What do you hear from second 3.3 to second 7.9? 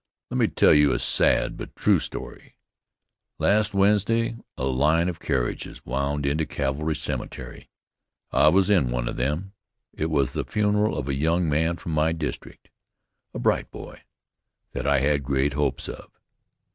Last Wednesday a line of carriages wound into Cavalry Cemetery.